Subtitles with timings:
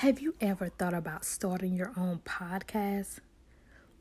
[0.00, 3.20] Have you ever thought about starting your own podcast?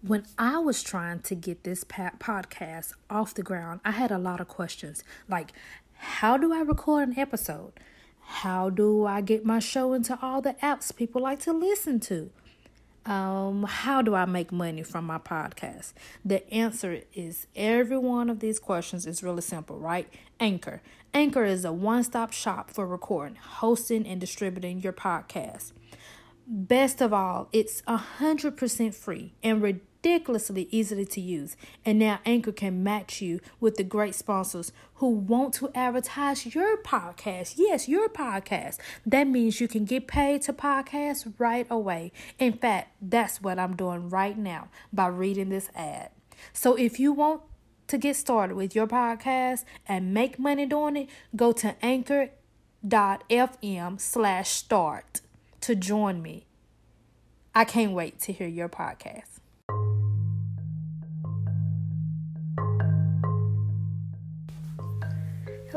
[0.01, 4.41] When I was trying to get this podcast off the ground, I had a lot
[4.41, 5.53] of questions like
[5.93, 7.71] how do I record an episode?
[8.19, 12.29] How do I get my show into all the apps people like to listen to?
[13.05, 15.93] Um, how do I make money from my podcast?
[16.23, 20.07] The answer is every one of these questions is really simple, right?
[20.39, 20.81] Anchor.
[21.13, 25.71] Anchor is a one stop shop for recording, hosting, and distributing your podcast.
[26.47, 29.61] Best of all, it's 100% free and
[30.05, 31.57] ridiculously easy to use.
[31.83, 36.77] And now Anchor can match you with the great sponsors who want to advertise your
[36.77, 37.55] podcast.
[37.57, 38.77] Yes, your podcast.
[39.05, 42.11] That means you can get paid to podcast right away.
[42.37, 46.11] In fact, that's what I'm doing right now by reading this ad.
[46.53, 47.41] So if you want
[47.87, 52.29] to get started with your podcast and make money doing it, go to anchor.fm
[53.99, 55.21] slash start
[55.61, 56.45] to join me.
[57.55, 59.34] I can't wait to hear your podcast.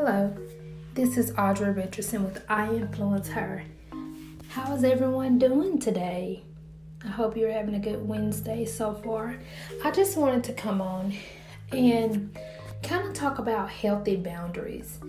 [0.01, 0.33] Hello,
[0.93, 3.65] this is Audra Richardson with I Influence Her.
[4.47, 6.41] How is everyone doing today?
[7.03, 9.35] I hope you're having a good Wednesday so far.
[9.83, 11.13] I just wanted to come on
[11.73, 12.33] and
[12.81, 14.99] kind of talk about healthy boundaries.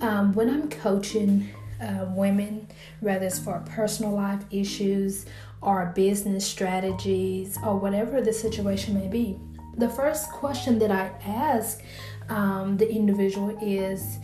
[0.00, 1.48] Um, when I'm coaching
[1.80, 2.66] uh, women,
[2.98, 5.26] whether it's for personal life issues
[5.62, 9.38] or business strategies or whatever the situation may be.
[9.76, 11.80] The first question that I ask
[12.28, 14.18] um, the individual is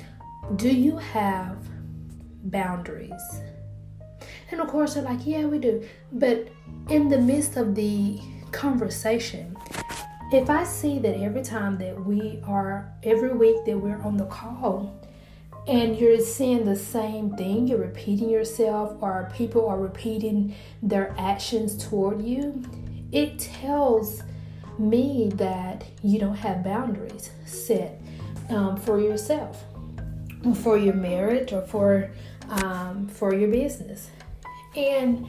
[0.55, 1.57] Do you have
[2.45, 3.41] boundaries?
[4.53, 5.85] And of course, they're like, Yeah, we do.
[6.13, 6.49] But
[6.89, 8.21] in the midst of the
[8.53, 9.57] conversation,
[10.33, 14.27] if I see that every time that we are, every week that we're on the
[14.27, 14.95] call,
[15.67, 21.77] and you're seeing the same thing, you're repeating yourself, or people are repeating their actions
[21.77, 22.63] toward you,
[23.11, 24.23] it tells
[24.79, 28.01] me that you don't have boundaries set
[28.49, 29.65] um, for yourself,
[30.55, 32.11] for your marriage, or for
[32.49, 34.11] um, for your business.
[34.77, 35.27] And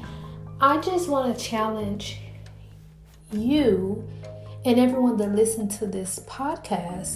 [0.60, 2.20] I just want to challenge
[3.32, 4.08] you
[4.66, 7.16] and everyone that listens to this podcast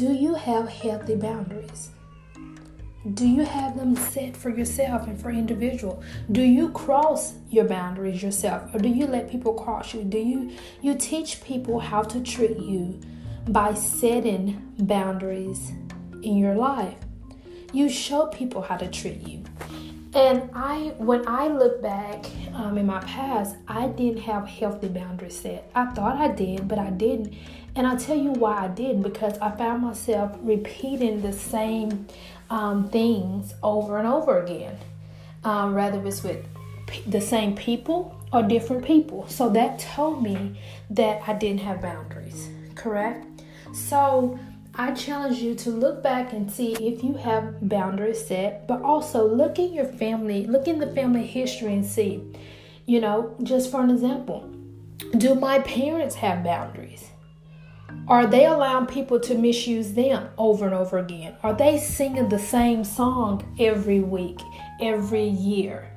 [0.00, 1.90] do you have healthy boundaries?
[3.12, 6.02] Do you have them set for yourself and for individual?
[6.32, 10.04] Do you cross your boundaries yourself or do you let people cross you?
[10.04, 12.98] Do you you teach people how to treat you
[13.48, 15.72] by setting boundaries
[16.22, 16.96] in your life?
[17.72, 19.44] You show people how to treat you.
[20.12, 25.38] And I when I look back um, in my past, I didn't have healthy boundaries
[25.38, 25.70] set.
[25.74, 27.34] I thought I did, but I didn't.
[27.76, 32.08] And I'll tell you why I didn't because I found myself repeating the same
[32.50, 34.76] um, things over and over again,
[35.44, 36.44] um, rather it's with
[36.88, 39.28] p- the same people or different people.
[39.28, 40.58] So that told me
[40.90, 43.24] that I didn't have boundaries, correct?
[43.72, 44.38] So
[44.74, 49.26] I challenge you to look back and see if you have boundaries set, but also
[49.26, 52.22] look in your family, look in the family history and see,
[52.86, 54.48] you know, just for an example,
[55.16, 57.10] do my parents have boundaries?
[58.06, 61.36] Are they allowing people to misuse them over and over again?
[61.42, 64.40] Are they singing the same song every week,
[64.80, 65.90] every year?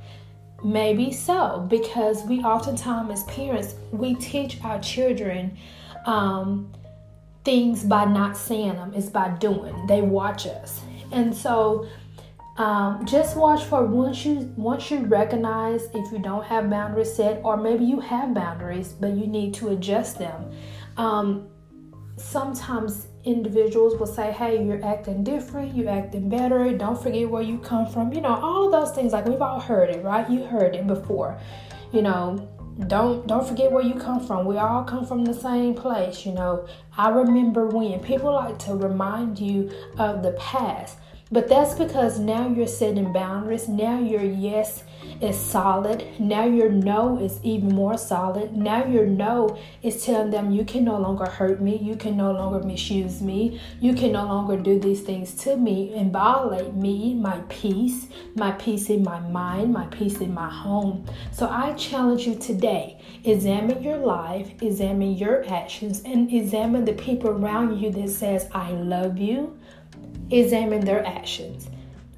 [0.63, 5.57] Maybe so, because we oftentimes, as parents, we teach our children
[6.05, 6.71] um,
[7.43, 9.87] things by not saying them, it's by doing.
[9.87, 10.81] They watch us.
[11.11, 11.87] And so,
[12.57, 17.41] um, just watch for once you once you recognize if you don't have boundaries set
[17.43, 20.51] or maybe you have boundaries but you need to adjust them
[20.97, 21.47] um,
[22.17, 27.57] sometimes individuals will say, Hey, you're acting different, you're acting better, don't forget where you
[27.59, 28.13] come from.
[28.13, 30.29] You know, all of those things, like we've all heard it, right?
[30.29, 31.39] You heard it before.
[31.91, 32.49] You know,
[32.87, 34.45] don't don't forget where you come from.
[34.45, 36.67] We all come from the same place, you know.
[36.97, 40.97] I remember when people like to remind you of the past.
[41.31, 43.67] But that's because now you're setting boundaries.
[43.67, 44.83] Now you're yes
[45.21, 46.05] is solid.
[46.19, 48.55] Now your no is even more solid.
[48.55, 51.77] Now your no is telling them you can no longer hurt me.
[51.77, 53.59] You can no longer misuse me.
[53.79, 58.51] You can no longer do these things to me and violate me, my peace, my
[58.51, 61.05] peace in my mind, my peace in my home.
[61.31, 67.29] So I challenge you today examine your life, examine your actions, and examine the people
[67.29, 69.57] around you that says, I love you
[70.31, 71.69] examine their actions.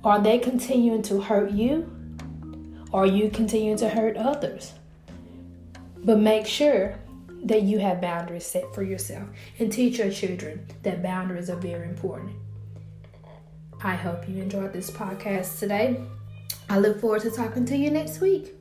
[0.03, 1.91] Are they continuing to hurt you?
[2.95, 4.71] Are you continuing to hurt others?
[6.05, 6.95] But make sure
[7.43, 9.27] that you have boundaries set for yourself
[9.59, 12.31] and teach your children that boundaries are very important.
[13.83, 15.99] I hope you enjoyed this podcast today.
[16.69, 18.55] I look forward to talking to you next week.